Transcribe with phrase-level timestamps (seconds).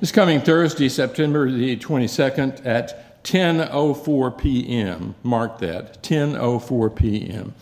[0.00, 5.14] This coming Thursday, September the 22nd at 10:04 p.m.
[5.22, 7.54] Mark that, 10:04 p.m.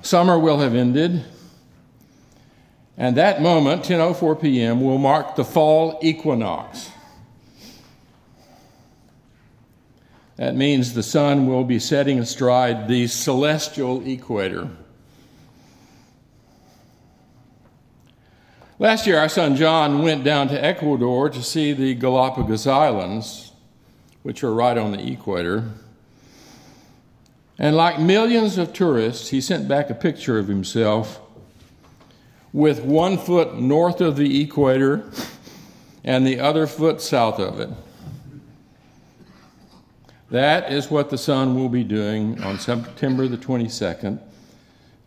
[0.00, 1.24] Summer will have ended,
[2.96, 6.92] and that moment, 10:04 p.m., will mark the fall equinox.
[10.36, 14.68] That means the sun will be setting astride the celestial equator.
[18.80, 23.50] Last year, our son John went down to Ecuador to see the Galapagos Islands,
[24.22, 25.72] which are right on the equator.
[27.58, 31.20] And like millions of tourists, he sent back a picture of himself
[32.52, 35.10] with one foot north of the equator
[36.04, 37.70] and the other foot south of it.
[40.30, 44.20] That is what the sun will be doing on September the 22nd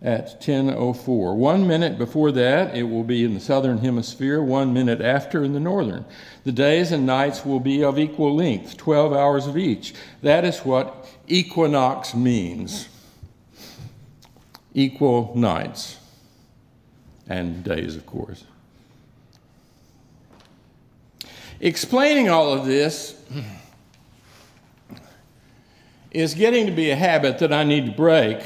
[0.02, 1.36] at 10:04.
[1.36, 5.54] 1 minute before that it will be in the southern hemisphere, 1 minute after in
[5.54, 6.06] the northern.
[6.44, 9.94] The days and nights will be of equal length, 12 hours of each.
[10.24, 12.88] That is what equinox means.
[14.74, 15.98] Equal nights
[17.28, 18.46] and days, of course.
[21.60, 23.16] Explaining all of this
[26.10, 28.40] is getting to be a habit that I need to break.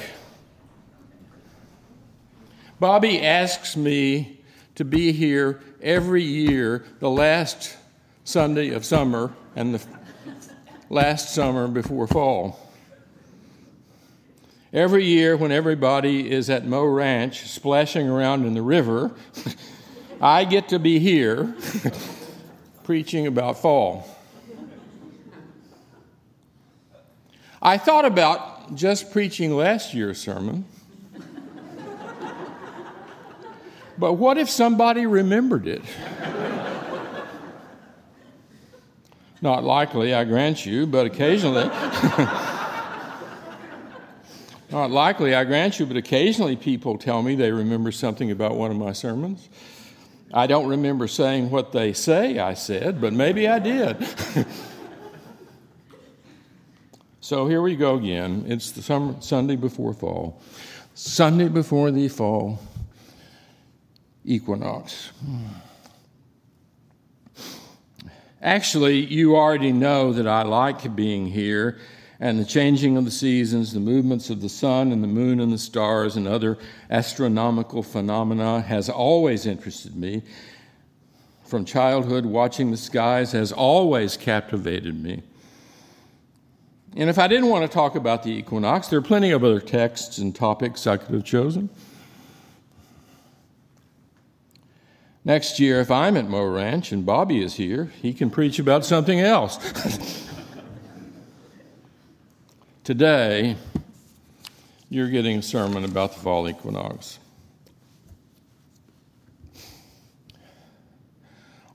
[2.80, 4.42] Bobby asks me
[4.76, 7.78] to be here every year, the last
[8.26, 9.82] Sunday of summer and the
[10.90, 12.60] last summer before fall.
[14.74, 19.12] Every year, when everybody is at Mo Ranch splashing around in the river,
[20.22, 21.56] I get to be here
[22.84, 24.06] preaching about fall.
[27.62, 30.66] I thought about just preaching last year's sermon.
[33.98, 35.82] But what if somebody remembered it?
[39.42, 41.66] Not likely, I grant you, but occasionally.
[44.72, 48.72] Not likely, I grant you, but occasionally people tell me they remember something about one
[48.72, 49.50] of my sermons.
[50.34, 53.98] I don't remember saying what they say I said, but maybe I did.
[57.26, 58.46] So here we go again.
[58.48, 60.40] It's the summer, Sunday before fall.
[60.94, 62.60] Sunday before the fall
[64.26, 65.12] equinox.
[68.42, 71.80] Actually, you already know that I like being here
[72.20, 75.52] and the changing of the seasons, the movements of the sun and the moon and
[75.52, 76.58] the stars and other
[76.90, 80.22] astronomical phenomena has always interested me.
[81.46, 85.24] From childhood, watching the skies has always captivated me.
[86.96, 89.60] And if I didn't want to talk about the equinox, there are plenty of other
[89.60, 91.70] texts and topics I could have chosen.
[95.26, 98.86] Next year, if I'm at Mo Ranch and Bobby is here, he can preach about
[98.86, 99.58] something else.
[102.84, 103.58] Today,
[104.88, 107.18] you're getting a sermon about the fall equinox.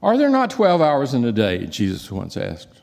[0.00, 1.66] Are there not 12 hours in a day?
[1.66, 2.80] Jesus once asked.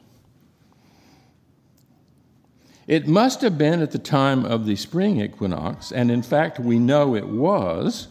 [2.88, 6.78] It must have been at the time of the spring equinox, and in fact, we
[6.78, 8.10] know it was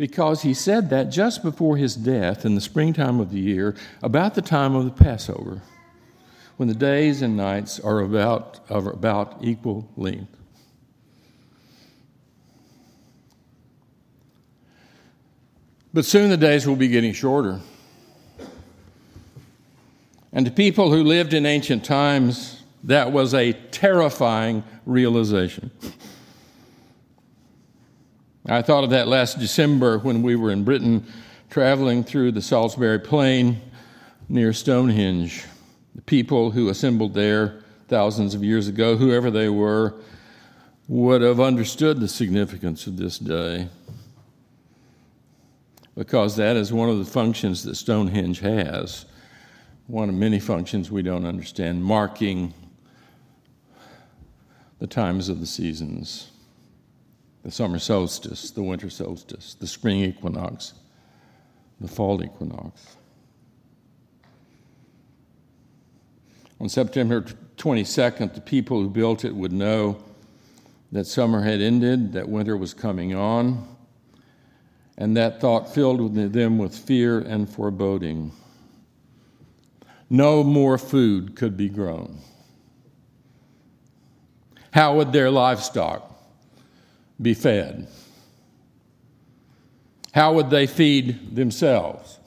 [0.00, 4.34] because he said that just before his death in the springtime of the year, about
[4.34, 5.60] the time of the Passover,
[6.56, 10.34] when the days and nights are about, are about equal length.
[15.92, 17.60] But soon the days will be getting shorter.
[20.32, 25.70] And to people who lived in ancient times, that was a terrifying realization.
[28.46, 31.04] I thought of that last December when we were in Britain
[31.50, 33.60] traveling through the Salisbury Plain
[34.30, 35.44] near Stonehenge.
[35.94, 39.94] The people who assembled there thousands of years ago, whoever they were,
[40.88, 43.68] would have understood the significance of this day.
[45.94, 49.04] Because that is one of the functions that Stonehenge has,
[49.86, 52.54] one of many functions we don't understand, marking
[54.78, 56.29] the times of the seasons
[57.42, 60.74] the summer solstice, the winter solstice, the spring equinox,
[61.80, 62.96] the fall equinox.
[66.60, 67.22] On September
[67.56, 70.02] 22nd, the people who built it would know
[70.92, 73.66] that summer had ended, that winter was coming on,
[74.98, 78.32] and that thought filled them with fear and foreboding.
[80.10, 82.18] No more food could be grown.
[84.72, 86.09] How would their livestock
[87.20, 87.86] be fed?
[90.12, 92.18] How would they feed themselves?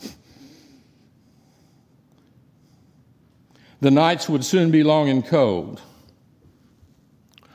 [3.82, 5.82] The nights would soon be long and cold.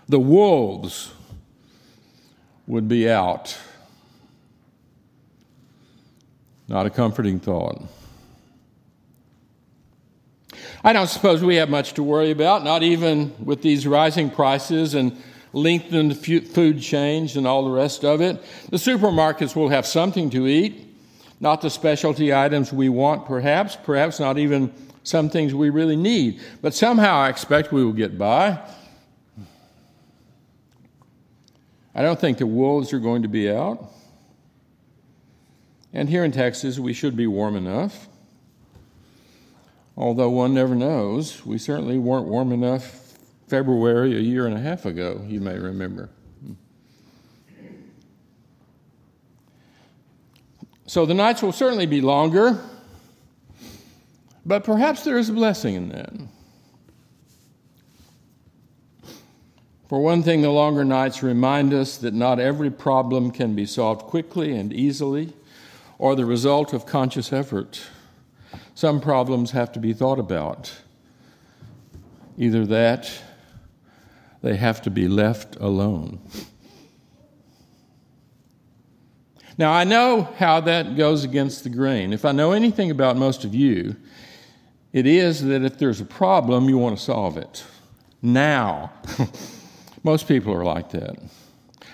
[0.09, 1.13] The wolves
[2.67, 3.57] would be out.
[6.69, 7.83] Not a comforting thought.
[10.85, 14.95] I don't suppose we have much to worry about, not even with these rising prices
[14.95, 15.17] and
[15.63, 18.43] lengthened food chains and all the rest of it.
[18.71, 20.87] The supermarkets will have something to eat,
[21.41, 24.73] not the specialty items we want, perhaps, perhaps not even
[25.03, 26.41] some things we really need.
[26.63, 28.59] But somehow I expect we will get by.
[31.95, 33.93] I don't think the wolves are going to be out.
[35.93, 38.09] And here in Texas, we should be warm enough.
[39.97, 43.08] Although one never knows, we certainly weren't warm enough
[43.49, 46.11] February a year and a half ago, you may remember.
[50.87, 52.59] So the nights will certainly be longer,
[54.47, 56.13] but perhaps there is a blessing in that.
[59.89, 64.03] For one thing, the longer nights remind us that not every problem can be solved
[64.03, 65.33] quickly and easily
[65.99, 67.83] or the result of conscious effort.
[68.75, 70.73] Some problems have to be thought about.
[72.37, 73.11] Either that,
[74.43, 76.21] they have to be left alone.
[79.57, 82.13] Now, I know how that goes against the grain.
[82.13, 83.97] If I know anything about most of you,
[84.93, 87.65] it is that if there's a problem, you want to solve it.
[88.23, 88.93] Now.
[90.05, 91.17] most people are like that.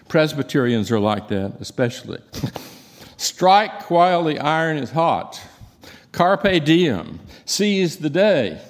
[0.08, 2.20] Presbyterians are like that, especially.
[3.16, 5.40] Strike while the iron is hot.
[6.12, 7.20] Carpe diem.
[7.46, 8.60] Seize the day.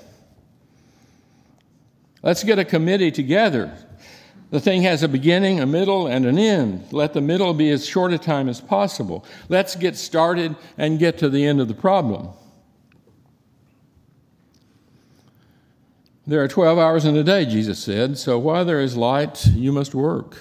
[2.25, 3.77] Let's get a committee together.
[4.51, 6.91] The thing has a beginning, a middle, and an end.
[6.91, 9.27] Let the middle be as short a time as possible.
[9.51, 12.31] Let's get started and get to the end of the problem.
[16.27, 19.71] There are 12 hours in a day, Jesus said, so while there is light, you
[19.71, 20.39] must work.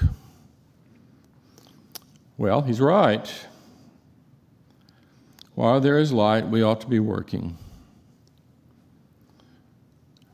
[2.38, 3.30] Well, he's right.
[5.54, 7.58] While there is light, we ought to be working.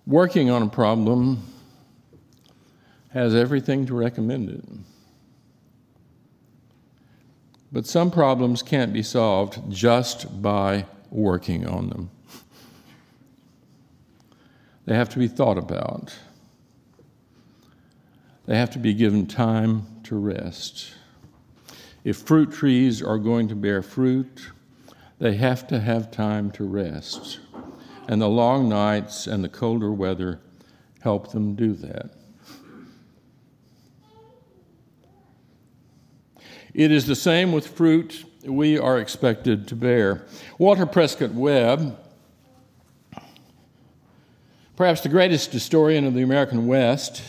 [0.10, 1.44] Working on a problem
[3.12, 4.66] has everything to recommend it.
[7.72, 12.10] But some problems can't be solved just by working on them.
[14.88, 16.18] They have to be thought about.
[18.48, 20.92] They have to be given time to rest.
[22.04, 24.50] If fruit trees are going to bear fruit,
[25.20, 27.42] they have to have time to rest.
[28.10, 30.40] And the long nights and the colder weather
[31.02, 32.10] help them do that.
[36.74, 40.26] It is the same with fruit we are expected to bear.
[40.58, 42.00] Walter Prescott Webb,
[44.76, 47.22] perhaps the greatest historian of the American West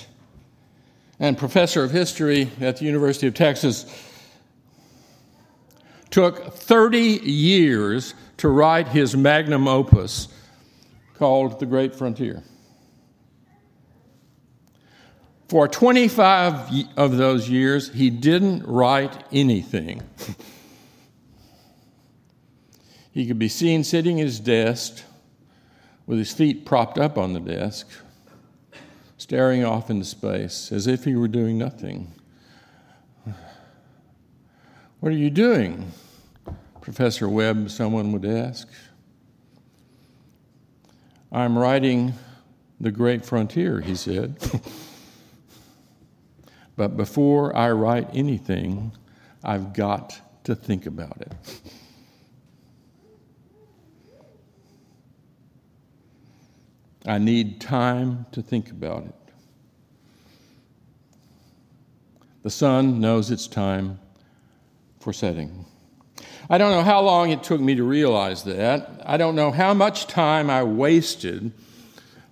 [1.19, 3.85] and professor of history at the University of Texas,
[6.09, 10.29] took 30 years to write his magnum opus
[11.20, 12.43] called The Great Frontier.
[15.50, 20.02] For 25 of those years, he didn't write anything.
[23.12, 25.02] he could be seen sitting at his desk
[26.06, 27.86] with his feet propped up on the desk,
[29.19, 32.15] staring off into space as if he were doing nothing.
[35.00, 35.93] What are you doing?
[36.81, 38.67] Professor Webb, someone would ask.
[41.32, 42.15] I'm writing
[42.81, 44.37] The Great Frontier, he said.
[46.77, 48.93] but before I write anything,
[49.44, 51.32] I've got to think about it.
[57.06, 59.15] I need time to think about it.
[62.43, 64.01] The sun knows it's time
[64.99, 65.65] for setting.
[66.53, 69.01] I don't know how long it took me to realize that.
[69.07, 71.53] I don't know how much time I wasted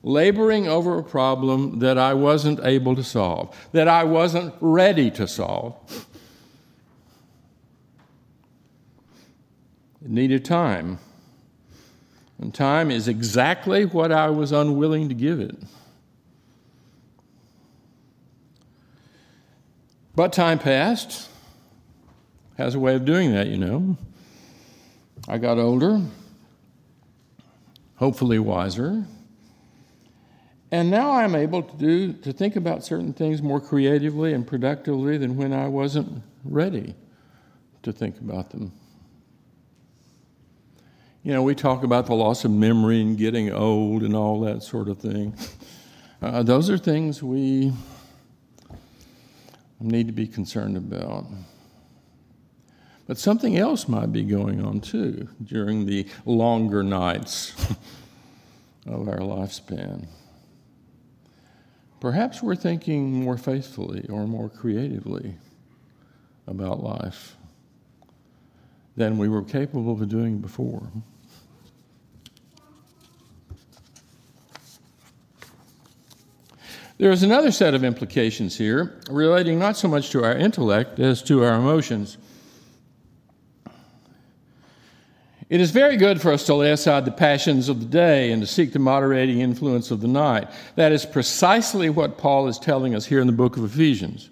[0.02, 5.28] laboring over a problem that I wasn't able to solve, that I wasn't ready to
[5.28, 5.76] solve.
[10.04, 10.98] It needed time.
[12.40, 15.56] And time is exactly what I was unwilling to give it.
[20.16, 21.28] But time passed
[22.56, 23.96] has a way of doing that, you know.
[25.30, 26.00] I got older,
[27.96, 29.04] hopefully wiser,
[30.72, 35.18] and now I'm able to do to think about certain things more creatively and productively
[35.18, 36.94] than when I wasn't ready
[37.82, 38.72] to think about them.
[41.22, 44.62] You know, we talk about the loss of memory and getting old and all that
[44.62, 45.36] sort of thing.
[46.22, 47.70] Uh, those are things we
[49.78, 51.26] need to be concerned about.
[53.08, 57.54] But something else might be going on too during the longer nights
[58.86, 60.06] of our lifespan.
[62.00, 65.36] Perhaps we're thinking more faithfully or more creatively
[66.46, 67.34] about life
[68.94, 70.86] than we were capable of doing before.
[76.98, 81.22] There is another set of implications here relating not so much to our intellect as
[81.22, 82.18] to our emotions.
[85.50, 88.42] It is very good for us to lay aside the passions of the day and
[88.42, 90.48] to seek the moderating influence of the night.
[90.74, 94.28] That is precisely what Paul is telling us here in the book of Ephesians.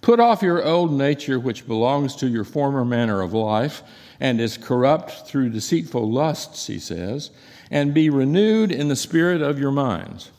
[0.00, 3.82] Put off your old nature, which belongs to your former manner of life
[4.20, 7.30] and is corrupt through deceitful lusts, he says,
[7.70, 10.30] and be renewed in the spirit of your minds.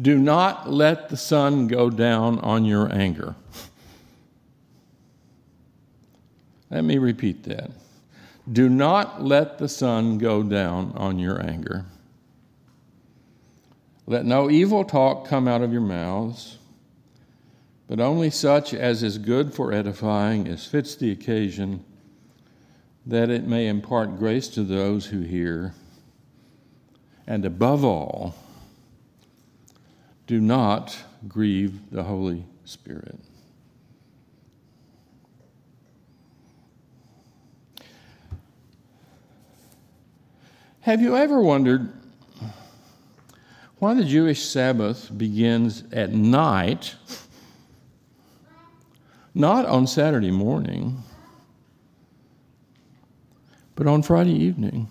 [0.00, 3.34] Do not let the sun go down on your anger.
[6.76, 7.70] Let me repeat that.
[8.52, 11.86] Do not let the sun go down on your anger.
[14.06, 16.58] Let no evil talk come out of your mouths,
[17.88, 21.82] but only such as is good for edifying, as fits the occasion,
[23.06, 25.72] that it may impart grace to those who hear.
[27.26, 28.34] And above all,
[30.26, 30.94] do not
[31.26, 33.18] grieve the Holy Spirit.
[40.86, 41.92] Have you ever wondered
[43.80, 46.94] why the Jewish Sabbath begins at night,
[49.34, 51.02] not on Saturday morning,
[53.74, 54.86] but on Friday evening?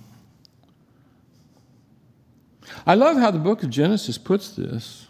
[2.86, 5.08] I love how the book of Genesis puts this.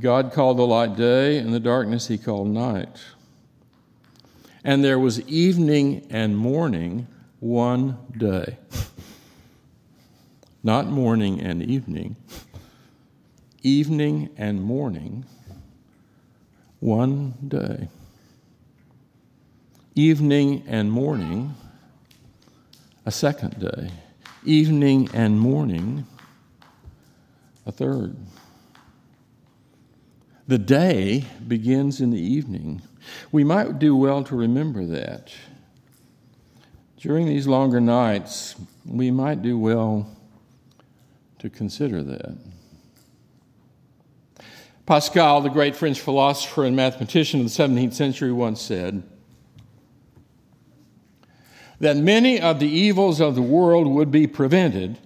[0.00, 2.98] God called the light day, and the darkness he called night.
[4.64, 7.06] And there was evening and morning
[7.40, 8.58] one day.
[10.62, 12.16] Not morning and evening,
[13.62, 15.24] evening and morning,
[16.80, 17.88] one day.
[19.94, 21.54] Evening and morning,
[23.06, 23.90] a second day.
[24.44, 26.06] Evening and morning,
[27.66, 28.16] a third.
[30.46, 32.82] The day begins in the evening.
[33.32, 35.32] We might do well to remember that.
[37.00, 40.06] During these longer nights, we might do well
[41.38, 42.36] to consider that.
[44.84, 49.02] Pascal, the great French philosopher and mathematician of the 17th century, once said
[51.78, 54.98] that many of the evils of the world would be prevented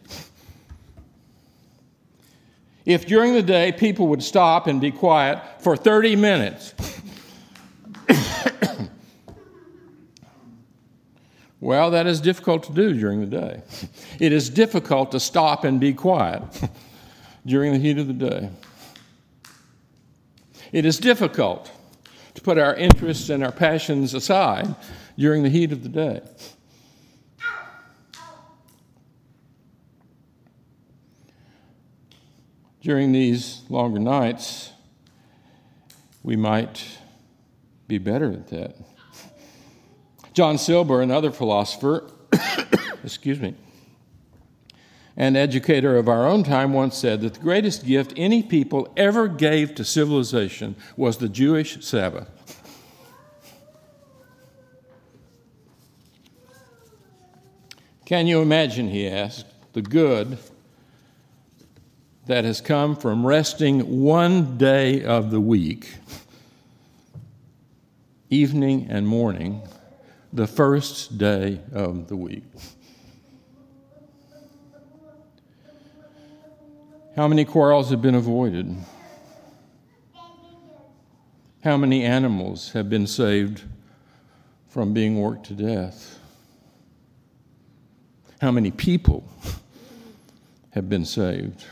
[2.85, 6.75] if during the day people would stop and be quiet for 30 minutes.
[11.65, 13.63] Well, that is difficult to do during the day.
[14.21, 16.43] It is difficult to stop and be quiet
[17.47, 18.51] during the heat of the day.
[20.73, 21.71] It is difficult
[22.35, 24.75] to put our interests and our passions aside
[25.17, 26.21] during the heat of the day.
[32.83, 34.71] During these longer nights,
[36.23, 36.85] we might
[37.89, 38.77] be better at that.
[40.35, 42.11] John Silber, another philosopher,
[43.05, 43.55] excuse me,
[45.17, 49.29] an educator of our own time, once said that the greatest gift any people ever
[49.29, 52.29] gave to civilization was the Jewish Sabbath.
[58.05, 60.37] Can you imagine, he asked, the good
[62.27, 65.95] that has come from resting one day of the week,
[68.31, 69.63] evening and morning,
[70.35, 72.43] the first day of the week.
[77.15, 78.77] How many quarrels have been avoided?
[81.63, 83.63] How many animals have been saved
[84.69, 86.19] from being worked to death?
[88.41, 89.29] How many people
[90.71, 91.65] have been saved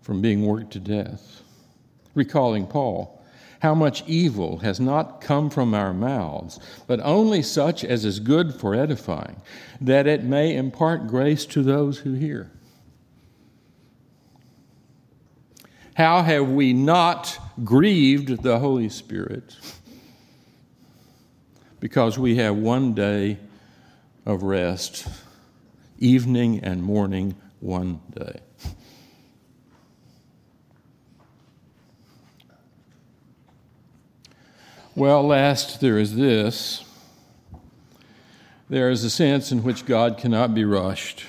[0.00, 1.42] from being worked to death?
[2.16, 3.21] Recalling Paul,
[3.62, 8.54] how much evil has not come from our mouths, but only such as is good
[8.54, 9.40] for edifying,
[9.80, 12.50] that it may impart grace to those who hear.
[15.94, 19.56] How have we not grieved the Holy Spirit?
[21.82, 23.36] because we have one day
[24.24, 25.04] of rest,
[25.98, 28.38] evening and morning, one day.
[34.94, 36.84] Well, last, there is this.
[38.68, 41.24] There is a sense in which God cannot be rushed.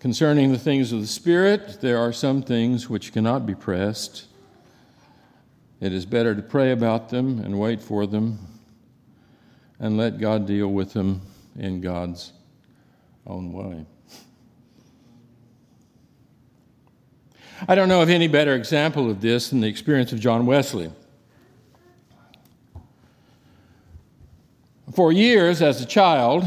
[0.00, 4.26] Concerning the things of the Spirit, there are some things which cannot be pressed.
[5.80, 8.40] It is better to pray about them and wait for them
[9.78, 11.22] and let God deal with them
[11.56, 12.32] in God's
[13.24, 13.86] own way.
[17.68, 20.90] I don't know of any better example of this than the experience of John Wesley.
[24.96, 26.42] For years, as a child,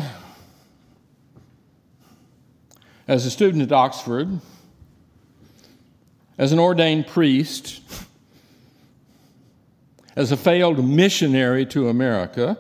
[3.07, 4.39] as a student at Oxford,
[6.35, 7.79] as an ordained priest,
[10.15, 12.57] as a failed missionary to America,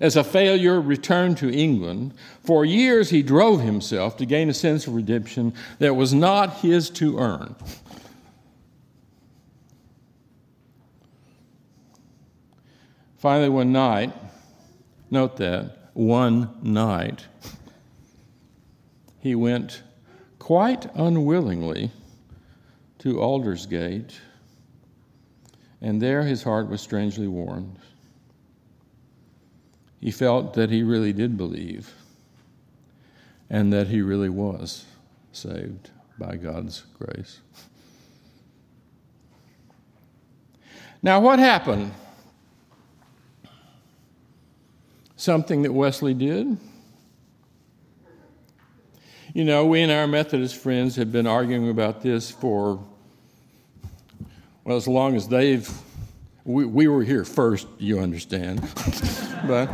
[0.00, 4.88] as a failure returned to England, for years he drove himself to gain a sense
[4.88, 7.54] of redemption that was not his to earn.
[13.20, 14.14] Finally, one night,
[15.10, 17.26] note that, one night,
[19.18, 19.82] he went
[20.38, 21.90] quite unwillingly
[22.98, 24.18] to Aldersgate,
[25.82, 27.78] and there his heart was strangely warmed.
[30.00, 31.92] He felt that he really did believe
[33.50, 34.86] and that he really was
[35.32, 37.40] saved by God's grace.
[41.02, 41.92] Now, what happened
[45.20, 46.56] something that Wesley did?
[49.34, 52.84] You know, we and our Methodist friends have been arguing about this for,
[54.64, 55.70] well, as long as they've,
[56.44, 58.60] we, we were here first, you understand,
[59.46, 59.70] but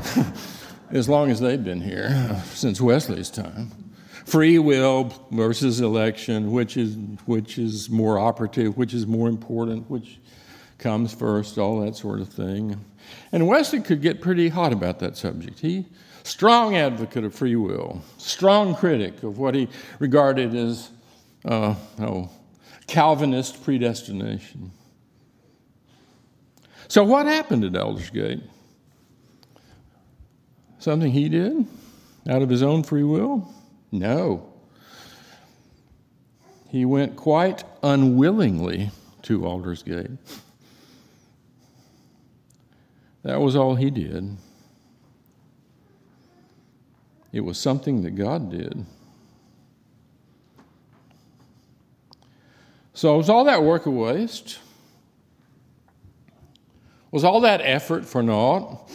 [0.91, 3.71] as long as they've been here, uh, since Wesley's time.
[4.27, 10.19] Free will versus election, which is, which is more operative, which is more important, which
[10.79, 12.85] comes first, all that sort of thing.
[13.33, 15.61] And Wesley could get pretty hot about that subject.
[15.61, 15.87] He,
[16.23, 20.91] strong advocate of free will, strong critic of what he regarded as
[21.45, 22.31] uh, oh,
[22.87, 24.71] Calvinist predestination.
[26.89, 28.43] So, what happened at Aldersgate?
[30.79, 31.67] Something he did
[32.29, 33.53] out of his own free will?
[33.91, 34.53] No.
[36.69, 38.91] He went quite unwillingly
[39.23, 40.17] to Aldersgate.
[43.27, 44.37] That was all he did.
[47.33, 48.87] It was something that God did.
[52.95, 54.61] So, was all that work a waste?
[57.11, 58.89] Was all that effort for naught?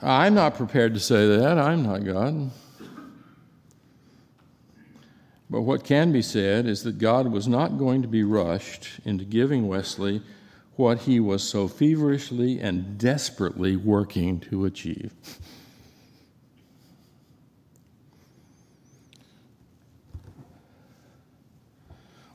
[0.00, 1.58] I'm not prepared to say that.
[1.58, 2.50] I'm not God.
[5.50, 9.26] But what can be said is that God was not going to be rushed into
[9.26, 10.22] giving Wesley
[10.78, 15.12] what he was so feverishly and desperately working to achieve.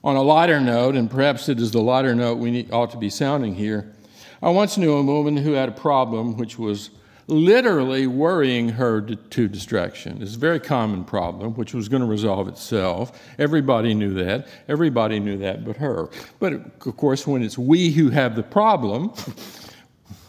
[0.04, 3.10] On a lighter note, and perhaps it is the lighter note we ought to be
[3.10, 3.96] sounding here,
[4.42, 6.90] I once knew a woman who had a problem which was
[7.28, 10.22] literally worrying her to, distraction.
[10.22, 13.20] It's a very common problem, which was going to resolve itself.
[13.40, 14.48] Everybody knew that.
[14.68, 16.10] Everybody knew that but her.
[16.40, 19.14] But of course, when it's we who have the problem,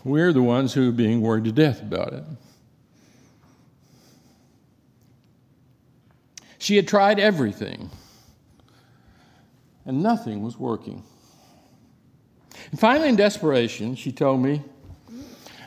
[0.04, 2.24] we're the ones who are being worried to death about it.
[6.58, 7.90] She had tried everything,
[9.84, 11.02] and nothing was working.
[12.70, 14.62] And finally, in desperation, she told me,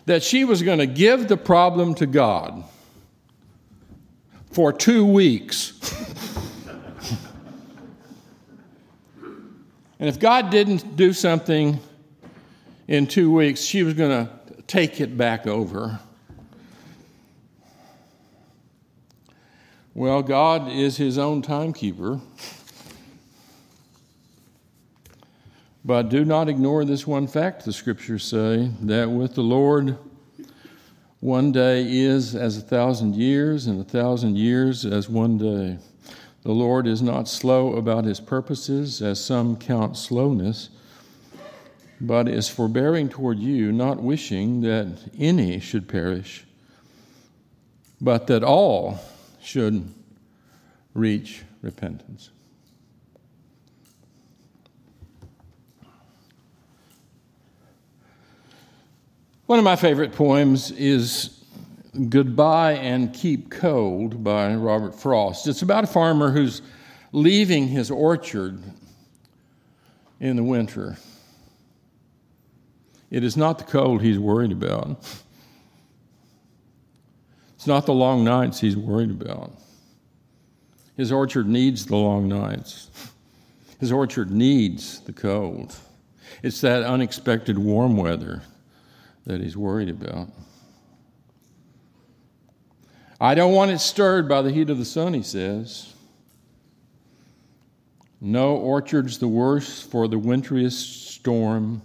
[0.08, 2.63] that she was going to give the problem to God
[4.52, 5.74] for two weeks.
[10.00, 11.78] and if God didn't do something
[12.88, 14.32] in two weeks, she was going to
[14.63, 16.00] take it back over.
[19.93, 22.22] Well, God is his own timekeeper.
[25.88, 29.97] But do not ignore this one fact, the scriptures say, that with the Lord,
[31.21, 35.78] one day is as a thousand years, and a thousand years as one day.
[36.43, 40.71] The Lord is not slow about his purposes, as some count slowness,
[42.02, 46.43] but is forbearing toward you, not wishing that any should perish,
[48.02, 49.00] but that all
[49.41, 49.93] should
[50.93, 52.32] reach repentance.
[59.47, 61.41] One of my favorite poems is
[62.10, 65.47] Goodbye and Keep Cold by Robert Frost.
[65.47, 66.62] It's about a farmer who's
[67.13, 68.62] leaving his orchard
[70.19, 70.97] in the winter.
[73.10, 74.97] It is not the cold he's worried about.
[77.55, 79.53] It's not the long nights he's worried about.
[80.97, 82.89] His orchard needs the long nights.
[83.79, 85.73] His orchard needs the cold.
[86.43, 88.41] It's that unexpected warm weather
[89.28, 90.30] that he's worried about.
[93.20, 95.94] I don't want it stirred by the heat of the sun, he says.
[98.22, 101.82] No orchard's the worse for the wintriest storm,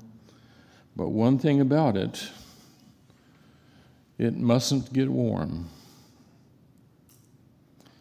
[0.94, 2.30] but one thing about it,
[4.18, 5.68] it mustn't get warm.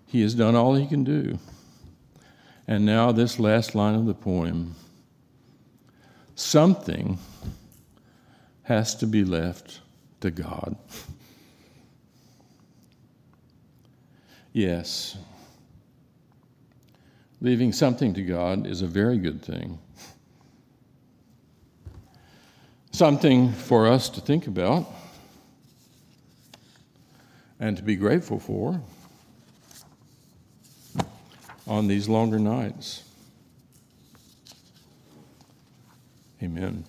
[0.05, 1.39] He has done all he can do.
[2.67, 4.75] And now, this last line of the poem
[6.35, 7.17] something
[8.63, 9.81] has to be left
[10.21, 10.75] to God.
[14.53, 15.17] Yes,
[17.39, 19.79] leaving something to God is a very good thing.
[22.91, 24.85] Something for us to think about
[27.59, 28.81] and to be grateful for
[31.65, 33.03] on these longer nights.
[36.43, 36.83] Amen.